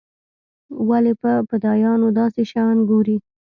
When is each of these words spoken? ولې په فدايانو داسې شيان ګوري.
ولې 0.89 1.13
په 1.21 1.31
فدايانو 1.49 2.07
داسې 2.19 2.41
شيان 2.51 2.77
ګوري. 2.89 3.17